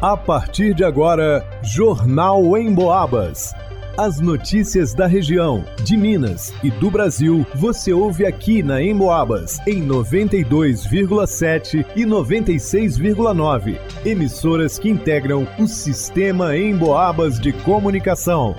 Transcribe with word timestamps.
A 0.00 0.14
partir 0.14 0.74
de 0.74 0.84
agora, 0.84 1.42
Jornal 1.62 2.58
em 2.58 2.74
Boabas. 2.74 3.54
As 3.96 4.20
notícias 4.20 4.92
da 4.92 5.06
região, 5.06 5.64
de 5.82 5.96
Minas 5.96 6.52
e 6.62 6.70
do 6.70 6.90
Brasil, 6.90 7.46
você 7.54 7.94
ouve 7.94 8.26
aqui 8.26 8.62
na 8.62 8.82
Emboabas, 8.82 9.58
em 9.66 9.82
92,7 9.82 11.86
e 11.96 12.04
96,9. 12.04 13.78
Emissoras 14.04 14.78
que 14.78 14.90
integram 14.90 15.48
o 15.58 15.66
sistema 15.66 16.54
Emboabas 16.54 17.40
de 17.40 17.54
comunicação. 17.54 18.54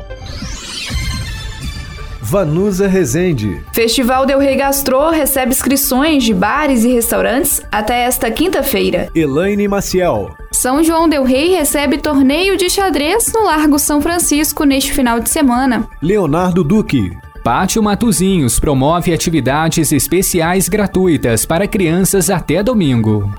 Vanusa 2.19 2.87
Rezende. 2.87 3.63
Festival 3.73 4.25
Del 4.25 4.39
Rey 4.39 4.57
Gastro 4.57 5.11
recebe 5.11 5.51
inscrições 5.51 6.23
de 6.23 6.33
bares 6.33 6.83
e 6.83 6.91
restaurantes 6.91 7.61
até 7.71 8.01
esta 8.01 8.31
quinta-feira. 8.31 9.07
Elaine 9.13 9.67
Maciel. 9.67 10.35
São 10.57 10.83
João 10.83 11.07
Del 11.07 11.23
Rey 11.23 11.49
recebe 11.49 11.99
torneio 11.99 12.57
de 12.57 12.67
xadrez 12.67 13.31
no 13.31 13.43
Largo 13.43 13.77
São 13.77 14.01
Francisco 14.01 14.63
neste 14.63 14.91
final 14.91 15.19
de 15.19 15.29
semana. 15.29 15.87
Leonardo 16.01 16.63
Duque. 16.63 17.15
Pátio 17.43 17.83
Matuzinhos 17.83 18.59
promove 18.59 19.13
atividades 19.13 19.91
especiais 19.91 20.67
gratuitas 20.67 21.45
para 21.45 21.67
crianças 21.67 22.31
até 22.31 22.63
domingo. 22.63 23.31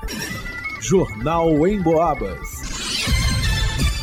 Jornal 0.79 1.67
em 1.67 1.81
Boabas. 1.81 2.39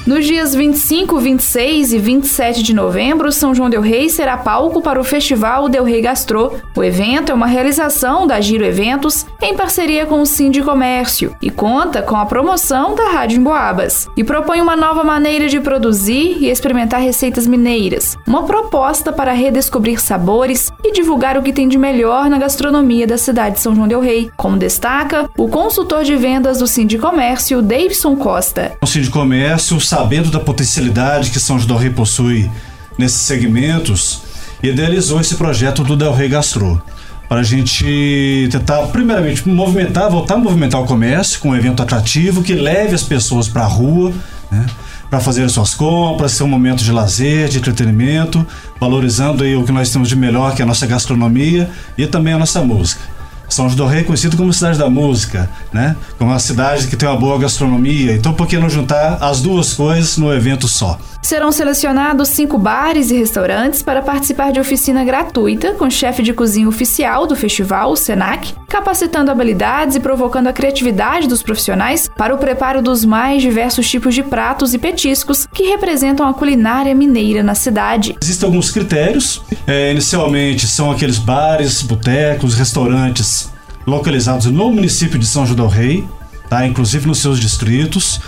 Nos 0.07 0.24
dias 0.24 0.55
25, 0.55 1.19
26 1.19 1.93
e 1.95 1.98
27 1.98 2.62
de 2.62 2.73
novembro, 2.73 3.33
São 3.33 3.52
João 3.52 3.69
Del 3.69 3.80
Rei 3.80 4.09
será 4.09 4.37
palco 4.37 4.80
para 4.80 5.01
o 5.01 5.05
Festival 5.05 5.69
Del 5.69 5.83
Rei 5.83 6.01
Gastro. 6.01 6.52
O 6.77 6.85
evento 6.85 7.33
é 7.33 7.35
uma 7.35 7.48
realização 7.48 8.24
da 8.24 8.41
Giro 8.41 8.65
Eventos 8.65 9.27
em 9.41 9.55
parceria 9.55 10.07
com 10.07 10.23
o 10.23 10.51
de 10.51 10.63
Comércio 10.63 11.35
e 11.43 11.51
conta 11.51 12.03
com 12.03 12.17
a 12.17 12.27
promoção 12.27 12.95
da 12.95 13.11
Rádio 13.11 13.39
Emboabas 13.39 14.09
e 14.17 14.25
propõe 14.25 14.61
uma 14.61 14.77
nova 14.77 15.05
maneira 15.05 15.49
de 15.49 15.61
produzir 15.61 16.38
e 16.41 16.49
experimentar 16.49 17.01
receitas 17.01 17.47
mineiras, 17.47 18.16
uma 18.27 18.45
proposta 18.45 19.13
para 19.13 19.33
redescobrir 19.33 20.01
sabores 20.01 20.73
e 20.85 20.93
divulgar 20.93 21.37
o 21.37 21.43
que 21.43 21.52
tem 21.52 21.69
de 21.69 21.79
melhor 21.79 22.30
na 22.30 22.38
gastronomia 22.38 23.07
da 23.07 23.19
cidade 23.19 23.57
de 23.57 23.60
São 23.60 23.75
João 23.75 23.88
Del 23.88 24.01
Rei, 24.01 24.30
como 24.37 24.57
destaca 24.57 25.29
o 25.37 25.49
consultor 25.49 26.05
de 26.05 26.16
vendas 26.16 26.59
do 26.59 26.66
de 26.87 26.99
Comércio, 26.99 27.63
Davidson 27.63 28.16
Costa. 28.16 28.77
O 28.82 28.87
de 28.87 29.10
Comércio 29.10 29.80
sabendo 29.80 30.30
da 30.30 30.41
potencialidade 30.41 31.30
que 31.30 31.41
São 31.41 31.59
João 31.59 31.69
del 31.69 31.77
Rei 31.79 31.91
possui 31.91 32.51
nesses 32.99 33.21
segmentos, 33.21 34.23
idealizou 34.63 35.21
esse 35.21 35.37
projeto 35.37 35.82
do 35.82 35.97
Del 35.97 36.13
Rey 36.13 36.29
Gastro 36.29 36.82
para 37.29 37.41
a 37.41 37.43
gente 37.43 38.49
tentar, 38.51 38.82
primeiramente, 38.88 39.49
movimentar, 39.49 40.10
voltar 40.10 40.35
a 40.35 40.38
movimentar 40.38 40.80
o 40.80 40.85
comércio 40.85 41.41
com 41.41 41.51
um 41.51 41.57
evento 41.57 41.82
atrativo 41.82 42.43
que 42.43 42.55
leve 42.55 42.95
as 42.95 43.02
pessoas 43.02 43.49
para 43.49 43.63
a 43.63 43.66
rua, 43.66 44.13
né, 44.51 44.66
para 45.10 45.21
fazer 45.21 45.49
suas 45.49 45.74
compras, 45.74 46.32
ser 46.32 46.45
um 46.45 46.49
momento 46.49 46.82
de 46.82 46.93
lazer, 46.93 47.49
de 47.49 47.59
entretenimento, 47.59 48.47
valorizando 48.80 49.45
aí 49.45 49.57
o 49.57 49.65
que 49.65 49.73
nós 49.73 49.91
temos 49.91 50.09
de 50.09 50.16
melhor, 50.16 50.54
que 50.54 50.63
é 50.63 50.65
a 50.65 50.66
nossa 50.66 50.87
gastronomia 50.87 51.71
e 51.97 52.07
também 52.07 52.35
a 52.35 52.38
nossa 52.38 52.60
música. 52.63 53.16
São 53.49 53.69
João 53.69 53.77
del 53.77 53.87
Rei 53.87 54.01
é 54.01 54.04
conhecido 54.04 54.37
como 54.37 54.52
cidade 54.52 54.79
da 54.79 54.91
música, 54.91 55.49
né? 55.73 55.95
Como 56.19 56.30
uma 56.30 56.38
cidade 56.38 56.88
que 56.88 56.97
tem 56.97 57.09
uma 57.09 57.16
boa 57.16 57.38
gastronomia. 57.38 58.13
Então, 58.13 58.35
por 58.35 58.47
que 58.47 58.59
não 58.59 58.69
juntar 58.69 59.19
as 59.21 59.41
duas 59.41 59.73
coisas 59.73 60.16
no 60.16 60.32
evento 60.32 60.66
só? 60.66 60.99
Serão 61.27 61.51
selecionados 61.51 62.29
cinco 62.29 62.57
bares 62.57 63.10
e 63.10 63.16
restaurantes 63.16 63.82
para 63.82 64.00
participar 64.00 64.53
de 64.53 64.60
oficina 64.60 65.05
gratuita 65.05 65.72
com 65.72 65.91
chefe 65.91 66.22
de 66.22 66.32
cozinha 66.32 66.69
oficial 66.69 67.27
do 67.27 67.34
festival, 67.34 67.91
o 67.91 67.97
SENAC, 67.97 68.55
capacitando 68.69 69.28
habilidades 69.28 69.97
e 69.97 70.00
provocando 70.00 70.47
a 70.47 70.53
criatividade 70.53 71.27
dos 71.27 71.43
profissionais 71.43 72.09
para 72.16 72.32
o 72.32 72.38
preparo 72.38 72.81
dos 72.81 73.04
mais 73.04 73.43
diversos 73.43 73.91
tipos 73.91 74.15
de 74.15 74.22
pratos 74.22 74.72
e 74.72 74.78
petiscos 74.78 75.49
que 75.53 75.65
representam 75.65 76.28
a 76.28 76.32
culinária 76.32 76.94
mineira 76.94 77.43
na 77.43 77.56
cidade. 77.56 78.16
Existem 78.22 78.47
alguns 78.47 78.71
critérios. 78.71 79.43
É, 79.66 79.91
inicialmente 79.91 80.69
são 80.69 80.93
aqueles 80.93 81.19
bares, 81.19 81.82
botecos, 81.82 82.54
restaurantes 82.54 83.50
localizados 83.84 84.47
no 84.47 84.70
município 84.70 85.19
de 85.19 85.26
São 85.26 85.44
João 85.44 85.56
del 85.56 85.66
Rei, 85.66 86.06
tá? 86.48 86.64
inclusive 86.64 87.08
nos 87.08 87.19
seus 87.19 87.41
distritos 87.41 88.20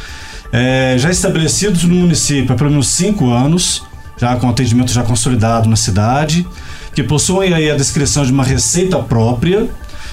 é, 0.53 0.97
já 0.99 1.11
estabelecidos 1.11 1.85
no 1.85 1.95
município 1.95 2.53
há 2.53 2.57
pelo 2.57 2.71
menos 2.71 2.89
cinco 2.89 3.31
anos, 3.31 3.83
já 4.17 4.35
com 4.37 4.49
atendimento 4.49 4.93
já 4.93 5.03
consolidado 5.03 5.69
na 5.69 5.77
cidade, 5.77 6.47
que 6.95 7.03
possuem 7.03 7.55
aí 7.55 7.71
a 7.71 7.77
descrição 7.77 8.25
de 8.25 8.33
uma 8.33 8.45
receita 8.45 8.99
própria 8.99 9.69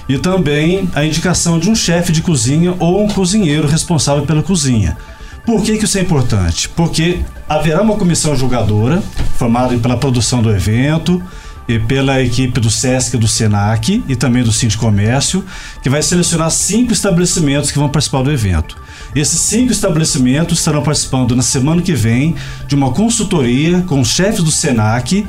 e 0.08 0.18
também 0.18 0.90
a 0.94 1.04
indicação 1.04 1.58
de 1.58 1.70
um 1.70 1.76
chefe 1.76 2.12
de 2.12 2.22
cozinha 2.22 2.76
ou 2.80 3.04
um 3.04 3.08
cozinheiro 3.08 3.68
responsável 3.68 4.26
pela 4.26 4.44
cozinha. 4.44 4.98
Por 5.46 5.62
que, 5.62 5.78
que 5.78 5.86
isso 5.86 5.98
é 5.98 6.02
importante? 6.02 6.68
Porque 6.70 7.20
haverá 7.48 7.82
uma 7.82 7.96
comissão 7.96 8.36
julgadora, 8.36 9.02
formada 9.38 9.78
pela 9.78 9.98
produção 9.98 10.42
do 10.42 10.50
evento, 10.50 11.22
e 11.68 11.80
pela 11.80 12.22
equipe 12.22 12.60
do 12.60 12.70
SESC 12.70 13.18
do 13.18 13.28
SENAC 13.28 14.04
e 14.08 14.16
também 14.16 14.44
do 14.44 14.52
Comércio, 14.78 15.44
que 15.82 15.90
vai 15.90 16.02
selecionar 16.02 16.52
cinco 16.52 16.94
estabelecimentos 16.94 17.72
que 17.72 17.80
vão 17.80 17.90
participar 17.90 18.24
do 18.24 18.32
evento. 18.32 18.78
Esses 19.16 19.40
cinco 19.40 19.72
estabelecimentos 19.72 20.60
estarão 20.60 20.84
participando 20.84 21.36
na 21.36 21.44
semana 21.44 21.82
que 21.82 21.94
vem 21.94 22.36
de 22.68 22.76
uma 22.76 22.92
consultoria 22.92 23.82
com 23.82 24.00
os 24.00 24.10
chefes 24.10 24.44
do 24.44 24.52
SENAC 24.52 25.26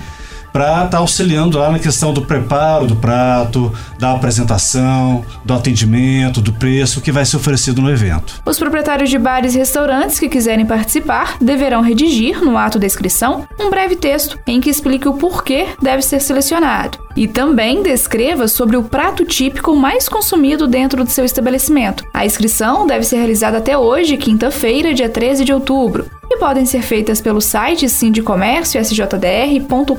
para 0.56 0.84
estar 0.84 0.89
tá 0.89 0.99
auxiliando 0.99 1.59
lá 1.59 1.71
na 1.71 1.78
questão 1.78 2.15
do 2.15 2.22
preparo 2.22 2.87
do 2.87 2.97
prato, 2.97 3.71
da 3.99 4.12
apresentação, 4.12 5.22
do 5.44 5.53
atendimento, 5.53 6.41
do 6.41 6.50
preço 6.50 7.03
que 7.03 7.12
vai 7.12 7.27
ser 7.27 7.37
oferecido 7.37 7.83
no 7.83 7.91
evento. 7.91 8.41
Os 8.43 8.59
proprietários 8.59 9.11
de 9.11 9.19
bares 9.19 9.55
e 9.55 9.59
restaurantes 9.59 10.19
que 10.19 10.31
quiserem 10.31 10.65
participar 10.65 11.37
deverão 11.43 11.83
redigir, 11.83 12.43
no 12.43 12.56
ato 12.56 12.78
da 12.78 12.87
inscrição, 12.87 13.47
um 13.61 13.69
breve 13.69 13.97
texto 13.97 14.39
em 14.47 14.59
que 14.59 14.71
explique 14.71 15.06
o 15.06 15.19
porquê 15.19 15.67
deve 15.83 16.00
ser 16.00 16.21
selecionado. 16.21 17.05
E 17.15 17.28
também 17.28 17.83
descreva 17.83 18.49
sobre 18.49 18.78
o 18.78 18.83
prato 18.83 19.27
típico 19.27 19.77
mais 19.77 20.09
consumido 20.09 20.67
dentro 20.67 21.05
do 21.05 21.11
seu 21.11 21.27
estabelecimento. 21.27 22.03
A 22.15 22.25
inscrição 22.25 22.87
deve 22.87 23.05
ser 23.05 23.17
realizada 23.17 23.59
até 23.59 23.77
hoje, 23.77 24.17
quinta-feira, 24.17 24.94
dia 24.94 25.09
13 25.11 25.44
de 25.44 25.53
outubro 25.53 26.06
e 26.31 26.37
podem 26.38 26.66
ser 26.66 26.82
feitas 26.82 27.20
pelo 27.20 27.41
site 27.41 27.88
sindicomércio 27.88 28.81
sjdr.com.br 28.81 29.97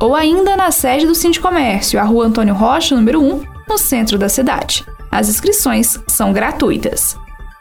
ou 0.00 0.14
ainda 0.14 0.56
na 0.56 0.70
sede 0.70 1.06
do 1.06 1.14
Sindicomércio, 1.14 2.00
a 2.00 2.02
Rua 2.02 2.26
Antônio 2.26 2.54
Rocha, 2.54 2.96
número 2.96 3.22
1, 3.22 3.42
no 3.68 3.78
centro 3.78 4.18
da 4.18 4.28
cidade. 4.28 4.84
As 5.10 5.28
inscrições 5.28 5.98
são 6.06 6.32
gratuitas. 6.32 7.16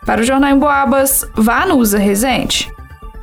Para 0.06 0.22
o 0.22 0.24
Jornal 0.24 0.52
em 0.52 0.57
Boabas, 0.57 1.25
vá 1.35 1.66
no 1.66 1.75
Usa 1.75 1.97
Resente. 1.97 2.72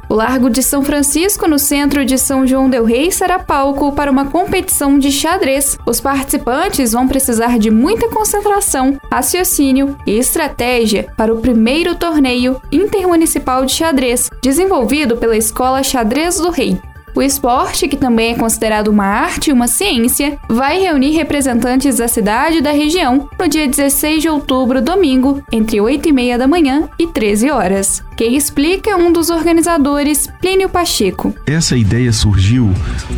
O 0.09 0.15
Largo 0.15 0.49
de 0.49 0.63
São 0.63 0.85
Francisco, 0.85 1.49
no 1.49 1.59
centro 1.59 2.05
de 2.05 2.17
São 2.17 2.47
João 2.47 2.71
del 2.71 2.85
Rei, 2.85 3.11
será 3.11 3.41
palco 3.41 3.91
para 3.91 4.11
uma 4.11 4.27
competição 4.27 4.99
de 4.99 5.11
xadrez. 5.11 5.77
Os 5.85 6.01
participantes 6.01 6.93
vão 6.93 7.09
precisar 7.09 7.59
de 7.59 7.71
muita 7.73 8.09
concentração, 8.09 8.97
raciocínio 9.11 9.97
e 10.07 10.13
estratégia 10.13 11.13
para 11.17 11.35
o 11.35 11.41
primeiro 11.41 11.97
torneio 11.97 12.61
intermunicipal 12.71 13.65
de 13.65 13.73
xadrez, 13.73 14.31
desenvolvido 14.41 15.17
pela 15.17 15.37
Escola 15.37 15.83
Xadrez 15.83 16.37
do 16.37 16.51
Rei. 16.51 16.79
O 17.17 17.23
esporte, 17.23 17.89
que 17.89 17.97
também 17.97 18.35
é 18.35 18.39
considerado 18.39 18.89
uma 18.89 19.07
arte 19.07 19.49
e 19.49 19.53
uma 19.53 19.67
ciência, 19.67 20.39
vai 20.49 20.79
reunir 20.79 21.13
representantes 21.13 21.97
da 21.97 22.07
cidade 22.07 22.59
e 22.59 22.63
da 22.63 22.71
região 22.71 23.29
no 23.39 23.49
dia 23.49 23.67
16 23.67 24.21
de 24.21 24.29
outubro, 24.29 24.83
domingo, 24.83 25.43
entre 25.51 25.81
8 25.81 26.11
e 26.11 26.13
meia 26.13 26.37
da 26.39 26.47
manhã 26.47 26.89
e 26.99 27.07
13 27.07 27.51
horas. 27.51 28.06
Quem 28.17 28.35
explica 28.35 28.93
é 28.93 28.97
um 28.97 29.13
dos 29.13 29.29
organizadores, 29.29 30.27
Plínio 30.41 30.71
Pacheco. 30.71 31.35
Essa 31.45 31.77
ideia 31.77 32.11
surgiu 32.15 32.73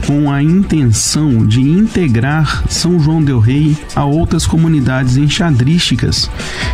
com 0.04 0.28
a 0.28 0.42
intenção 0.42 1.47
de 1.47 1.60
integrar 1.60 2.64
São 2.69 2.98
João 2.98 3.22
del 3.22 3.38
Rei 3.38 3.76
a 3.94 4.04
outras 4.04 4.44
comunidades 4.44 5.16
enxadrísticas. 5.16 6.28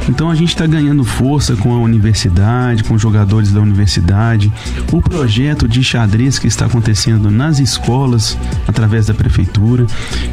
Então 0.09 0.31
a 0.31 0.35
gente 0.35 0.49
está 0.49 0.67
ganhando 0.67 1.05
força 1.05 1.55
com 1.55 1.75
a 1.75 1.79
universidade, 1.79 2.85
com 2.85 2.97
jogadores 2.97 3.53
da 3.53 3.61
universidade, 3.61 4.51
o 4.91 5.03
projeto 5.03 5.69
de 5.69 5.85
xadrez 5.85 6.39
que 6.39 6.47
está 6.47 6.65
acontecendo 6.65 7.31
nas 7.31 7.59
escolas 7.59 8.39
através 8.67 9.05
da 9.05 9.13
prefeitura. 9.13 9.87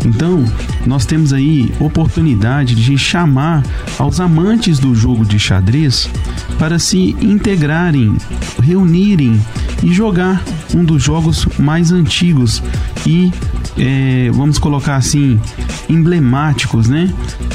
Então 0.05 0.45
nós 0.85 1.05
temos 1.05 1.33
aí 1.33 1.73
oportunidade 1.77 2.73
de 2.73 2.97
chamar 2.97 3.65
aos 3.99 4.21
amantes 4.21 4.79
do 4.79 4.95
jogo 4.95 5.25
de 5.25 5.37
xadrez 5.37 6.09
para 6.57 6.79
se 6.79 7.17
integrar 7.19 7.80
reunirem 8.61 9.39
e 9.83 9.93
jogar 9.93 10.43
um 10.75 10.83
dos 10.83 11.01
jogos 11.01 11.45
mais 11.57 11.91
antigos 11.91 12.61
e 13.05 13.31
é, 13.77 14.29
vamos 14.31 14.59
colocar 14.59 14.95
assim 14.95 15.39
emblemáticos, 15.89 16.87
né? 16.87 17.13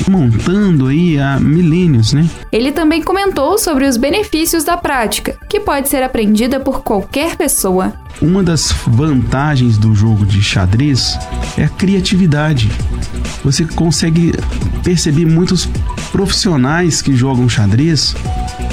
Montando 0.08 0.86
aí 0.86 1.18
há 1.18 1.38
milênios, 1.38 2.12
né? 2.12 2.28
Ele 2.50 2.72
também 2.72 3.02
comentou 3.02 3.58
sobre 3.58 3.86
os 3.86 3.96
benefícios 3.96 4.64
da 4.64 4.76
prática, 4.76 5.36
que 5.48 5.60
pode 5.60 5.88
ser 5.88 6.02
aprendida 6.02 6.58
por 6.58 6.82
qualquer 6.82 7.36
pessoa. 7.36 7.92
Uma 8.20 8.42
das 8.42 8.72
vantagens 8.86 9.76
do 9.76 9.94
jogo 9.94 10.24
de 10.24 10.42
xadrez 10.42 11.18
é 11.56 11.64
a 11.64 11.68
criatividade. 11.68 12.70
Você 13.44 13.64
consegue 13.64 14.32
perceber 14.82 15.26
muitos 15.26 15.68
profissionais 16.10 17.02
que 17.02 17.14
jogam 17.14 17.48
xadrez, 17.48 18.16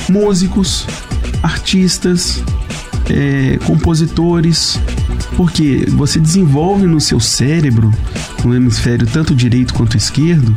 músicos, 0.10 0.88
artistas, 1.44 2.42
é, 3.10 3.60
compositores, 3.66 4.80
porque 5.36 5.86
você 5.90 6.20
desenvolve 6.20 6.88
no 6.88 7.02
seu 7.02 7.20
cérebro, 7.20 7.94
no 8.44 8.56
hemisfério 8.56 9.06
tanto 9.06 9.36
direito 9.36 9.74
quanto 9.74 9.98
esquerdo, 9.98 10.56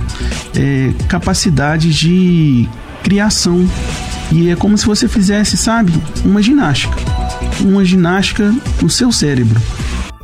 é, 0.55 0.93
capacidade 1.09 1.93
de 1.93 2.69
criação. 3.03 3.69
E 4.31 4.51
é 4.51 4.57
como 4.57 4.79
se 4.79 4.87
você 4.87 5.09
fizesse, 5.09 5.57
sabe, 5.57 5.93
uma 6.25 6.43
ginástica. 6.43 6.97
Uma 7.61 7.85
ginástica 7.85 8.55
no 8.81 8.89
seu 8.89 9.13
cérebro. 9.13 9.61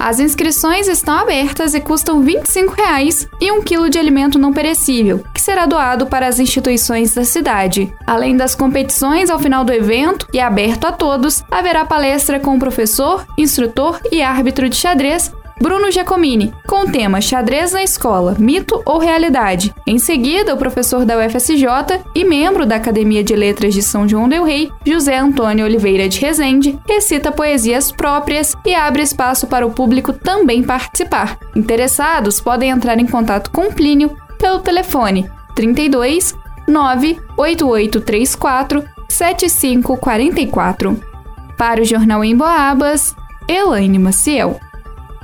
As 0.02 0.18
inscrições 0.18 0.88
estão 0.88 1.14
abertas 1.14 1.74
e 1.74 1.80
custam 1.80 2.22
25 2.22 2.74
reais 2.74 3.28
e 3.40 3.52
um 3.52 3.62
quilo 3.62 3.88
de 3.88 4.00
alimento 4.00 4.36
não 4.36 4.52
perecível, 4.52 5.22
que 5.32 5.40
será 5.40 5.64
doado 5.64 6.06
para 6.06 6.26
as 6.26 6.40
instituições 6.40 7.14
da 7.14 7.22
cidade. 7.22 7.94
Além 8.04 8.36
das 8.36 8.52
competições, 8.56 9.30
ao 9.30 9.38
final 9.38 9.64
do 9.64 9.72
evento, 9.72 10.26
e 10.32 10.40
aberto 10.40 10.86
a 10.86 10.92
todos, 10.92 11.44
haverá 11.48 11.84
palestra 11.84 12.40
com 12.40 12.56
o 12.56 12.58
professor, 12.58 13.24
instrutor 13.38 14.00
e 14.10 14.20
árbitro 14.20 14.68
de 14.68 14.74
xadrez 14.74 15.32
Bruno 15.62 15.90
Giacomini, 15.92 16.52
com 16.66 16.80
o 16.80 16.90
tema 16.90 17.20
Xadrez 17.20 17.70
na 17.70 17.84
Escola, 17.84 18.34
Mito 18.36 18.82
ou 18.84 18.98
Realidade. 18.98 19.72
Em 19.86 19.96
seguida, 19.96 20.52
o 20.52 20.58
professor 20.58 21.04
da 21.04 21.16
UFSJ 21.16 22.02
e 22.16 22.24
membro 22.24 22.66
da 22.66 22.74
Academia 22.74 23.22
de 23.22 23.36
Letras 23.36 23.72
de 23.72 23.80
São 23.80 24.08
João 24.08 24.28
del 24.28 24.42
Rei, 24.42 24.72
José 24.84 25.16
Antônio 25.16 25.64
Oliveira 25.64 26.08
de 26.08 26.18
Rezende, 26.18 26.76
recita 26.84 27.30
poesias 27.30 27.92
próprias 27.92 28.56
e 28.66 28.74
abre 28.74 29.04
espaço 29.04 29.46
para 29.46 29.64
o 29.64 29.70
público 29.70 30.12
também 30.12 30.64
participar. 30.64 31.38
Interessados 31.54 32.40
podem 32.40 32.70
entrar 32.70 32.98
em 32.98 33.06
contato 33.06 33.52
com 33.52 33.70
Plínio 33.70 34.16
pelo 34.40 34.58
telefone 34.58 35.30
32 35.54 36.34
98834 36.66 38.82
7544. 39.08 41.00
Para 41.56 41.82
o 41.82 41.84
Jornal 41.84 42.24
em 42.24 42.36
Boabas, 42.36 43.14
Elaine 43.46 44.00
Maciel. 44.00 44.58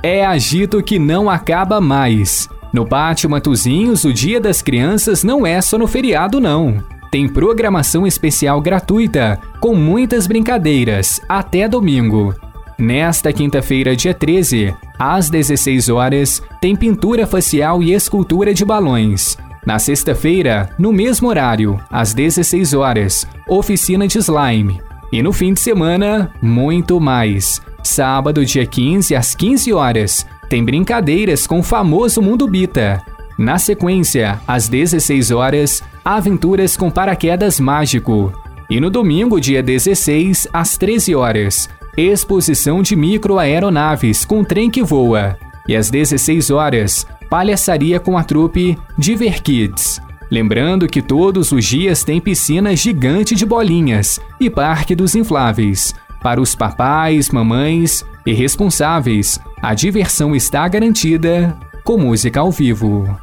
É 0.01 0.25
agito 0.25 0.81
que 0.81 0.97
não 0.97 1.29
acaba 1.29 1.81
mais. 1.81 2.49
No 2.71 2.85
Pátio 2.85 3.29
Matuzinhos, 3.29 4.05
o 4.05 4.13
Dia 4.13 4.39
das 4.39 4.61
Crianças 4.61 5.23
não 5.23 5.45
é 5.45 5.59
só 5.59 5.77
no 5.77 5.87
feriado, 5.87 6.39
não. 6.39 6.81
Tem 7.11 7.27
programação 7.27 8.05
especial 8.05 8.61
gratuita, 8.61 9.39
com 9.59 9.75
muitas 9.75 10.27
brincadeiras, 10.27 11.19
até 11.27 11.67
domingo. 11.67 12.33
Nesta 12.77 13.33
quinta-feira, 13.33 13.93
dia 13.95 14.13
13, 14.13 14.73
às 14.97 15.29
16 15.29 15.89
horas, 15.89 16.41
tem 16.61 16.75
pintura 16.75 17.27
facial 17.27 17.83
e 17.83 17.93
escultura 17.93 18.53
de 18.53 18.63
balões. 18.63 19.37
Na 19.65 19.79
sexta-feira, 19.79 20.69
no 20.79 20.93
mesmo 20.93 21.27
horário, 21.27 21.77
às 21.89 22.13
16 22.13 22.73
horas, 22.73 23.27
oficina 23.47 24.07
de 24.07 24.19
slime. 24.19 24.79
E 25.11 25.21
no 25.21 25.33
fim 25.33 25.53
de 25.53 25.59
semana, 25.59 26.31
muito 26.41 27.01
mais. 27.01 27.61
Sábado, 27.83 28.45
dia 28.45 28.65
15, 28.65 29.15
às 29.15 29.33
15 29.35 29.73
horas, 29.73 30.25
tem 30.49 30.63
brincadeiras 30.63 31.47
com 31.47 31.59
o 31.59 31.63
famoso 31.63 32.21
Mundo 32.21 32.47
Bita. 32.47 33.03
Na 33.37 33.57
sequência, 33.57 34.39
às 34.45 34.67
16 34.67 35.31
horas, 35.31 35.81
aventuras 36.03 36.75
com 36.75 36.89
paraquedas 36.91 37.59
mágico. 37.59 38.33
E 38.69 38.79
no 38.79 38.89
domingo, 38.89 39.39
dia 39.39 39.63
16, 39.63 40.47
às 40.51 40.77
13 40.77 41.15
horas, 41.15 41.69
exposição 41.95 42.81
de 42.81 42.95
microaeronaves 42.95 44.25
com 44.25 44.43
trem 44.43 44.69
que 44.69 44.83
voa. 44.83 45.37
E 45.67 45.75
às 45.75 45.89
16 45.89 46.49
horas, 46.49 47.07
palhaçaria 47.29 47.99
com 47.99 48.17
a 48.17 48.23
trupe 48.23 48.77
Diver 48.97 49.41
Kids. 49.41 50.01
Lembrando 50.31 50.87
que 50.87 51.01
todos 51.01 51.51
os 51.51 51.65
dias 51.65 52.03
tem 52.03 52.19
piscina 52.21 52.75
gigante 52.75 53.33
de 53.33 53.45
bolinhas 53.45 54.19
e 54.39 54.49
parque 54.49 54.95
dos 54.95 55.15
infláveis. 55.15 55.95
Para 56.21 56.41
os 56.41 56.53
papais, 56.53 57.29
mamães 57.29 58.05
e 58.25 58.33
responsáveis, 58.33 59.39
a 59.61 59.73
diversão 59.73 60.35
está 60.35 60.67
garantida 60.67 61.55
com 61.83 61.97
música 61.97 62.39
ao 62.39 62.51
vivo. 62.51 63.17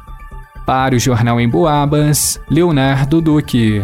Para 0.65 0.95
o 0.95 0.99
Jornal 0.99 1.39
em 1.39 1.47
Boabas, 1.47 2.39
Leonardo 2.49 3.21
Duque. 3.21 3.83